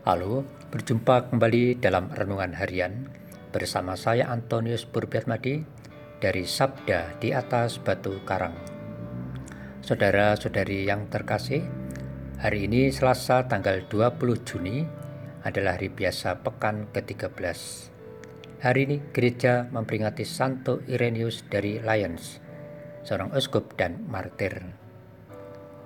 [0.00, 3.12] Halo, berjumpa kembali dalam Renungan Harian
[3.52, 5.60] bersama saya Antonius Purbiatmadi
[6.24, 8.56] dari Sabda di atas Batu Karang.
[9.84, 11.68] Saudara-saudari yang terkasih,
[12.40, 14.88] hari ini Selasa tanggal 20 Juni
[15.44, 17.60] adalah hari biasa pekan ke-13.
[18.64, 22.40] Hari ini gereja memperingati Santo Irenaeus dari Lyons,
[23.04, 24.64] seorang uskup dan martir.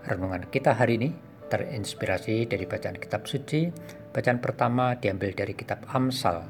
[0.07, 3.71] Renungan kita hari ini terinspirasi dari bacaan kitab suci.
[4.11, 6.43] Bacaan pertama diambil dari kitab Amsal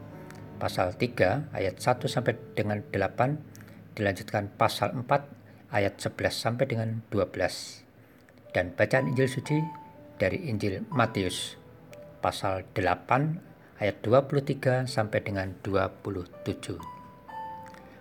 [0.57, 7.85] pasal 3 ayat 1 sampai dengan 8 dilanjutkan pasal 4 ayat 11 sampai dengan 12
[8.57, 9.61] dan bacaan Injil suci
[10.17, 11.59] dari Injil Matius
[12.25, 16.81] pasal 8 ayat 23 sampai dengan 27.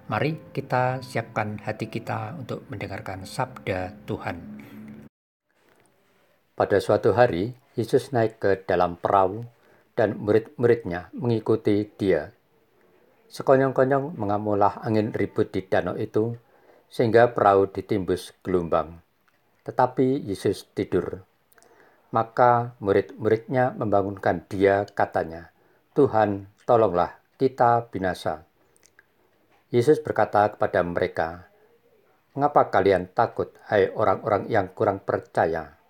[0.08, 4.38] Mari kita siapkan hati kita untuk mendengarkan sabda Tuhan.
[6.54, 9.42] Pada suatu hari, Yesus naik ke dalam perahu
[9.98, 12.30] dan murid-muridnya mengikuti dia.
[13.34, 16.38] Sekonyong-konyong mengamulah angin ribut di danau itu,
[16.94, 19.02] sehingga perahu ditimbus gelombang.
[19.66, 21.26] Tetapi Yesus tidur.
[22.14, 25.50] Maka murid-muridnya membangunkan dia katanya,
[25.98, 28.46] Tuhan, tolonglah kita binasa.
[29.74, 31.50] Yesus berkata kepada mereka,
[32.38, 35.82] Mengapa kalian takut, hai orang-orang yang kurang percaya?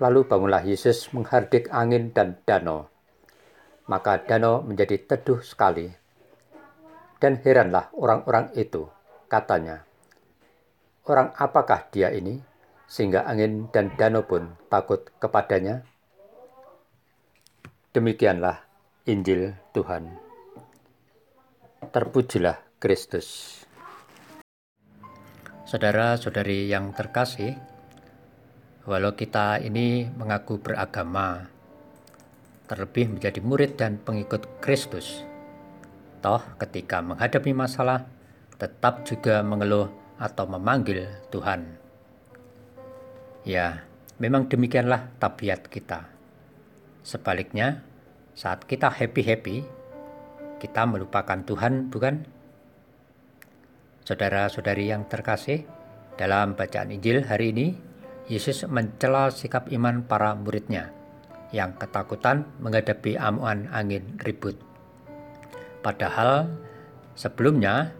[0.00, 2.88] Lalu bangunlah Yesus menghardik angin dan danau.
[3.84, 5.92] Maka danau menjadi teduh sekali.
[7.20, 8.88] Dan heranlah orang-orang itu,
[9.28, 9.84] katanya,
[11.04, 12.40] Orang apakah dia ini,
[12.88, 15.84] sehingga angin dan danau pun takut kepadanya?
[17.90, 18.62] Demikianlah
[19.10, 20.16] Injil Tuhan.
[21.90, 23.58] Terpujilah Kristus.
[25.66, 27.58] Saudara-saudari yang terkasih,
[28.88, 31.52] Walau kita ini mengaku beragama,
[32.64, 35.20] terlebih menjadi murid dan pengikut Kristus,
[36.24, 38.08] toh ketika menghadapi masalah
[38.56, 41.76] tetap juga mengeluh atau memanggil Tuhan.
[43.44, 43.84] Ya,
[44.16, 46.08] memang demikianlah tabiat kita.
[47.04, 47.84] Sebaliknya,
[48.32, 49.64] saat kita happy-happy,
[50.56, 52.24] kita melupakan Tuhan, bukan?
[54.08, 55.68] Saudara-saudari yang terkasih,
[56.16, 57.89] dalam bacaan Injil hari ini,
[58.30, 60.94] Yesus mencela sikap iman para muridnya
[61.50, 64.54] yang ketakutan menghadapi amuan angin ribut.
[65.82, 66.46] Padahal
[67.18, 67.90] sebelumnya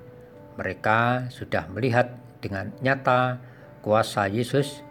[0.55, 3.43] mereka sudah melihat dengan nyata
[3.83, 4.87] kuasa Yesus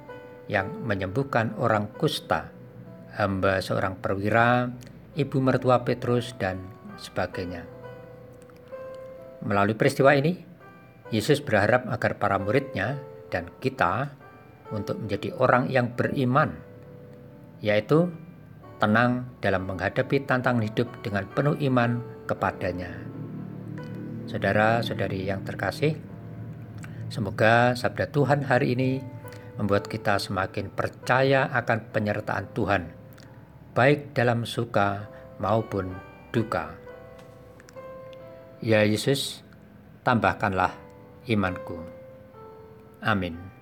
[0.52, 2.52] yang menyembuhkan orang kusta,
[3.16, 4.68] hamba seorang perwira,
[5.16, 6.60] ibu mertua Petrus, dan
[7.00, 7.64] sebagainya.
[9.46, 10.36] Melalui peristiwa ini,
[11.16, 13.00] Yesus berharap agar para muridnya
[13.32, 14.12] dan kita
[14.70, 16.54] untuk menjadi orang yang beriman,
[17.62, 18.10] yaitu
[18.80, 22.92] tenang dalam menghadapi tantangan hidup dengan penuh iman kepadanya.
[24.30, 25.98] Saudara-saudari yang terkasih,
[27.10, 28.92] semoga sabda Tuhan hari ini
[29.60, 32.84] membuat kita semakin percaya akan penyertaan Tuhan,
[33.76, 35.10] baik dalam suka
[35.42, 35.92] maupun
[36.32, 36.72] duka.
[38.64, 39.44] Ya Yesus,
[40.08, 40.72] tambahkanlah
[41.28, 41.80] imanku.
[43.04, 43.59] Amin.